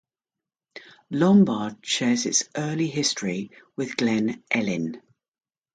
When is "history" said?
2.87-3.51